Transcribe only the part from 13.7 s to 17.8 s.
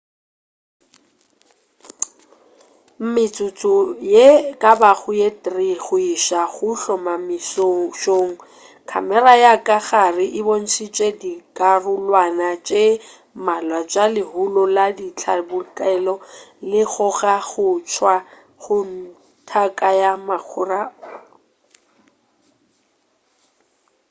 tša lehulo la ditlabakelo le kgoga go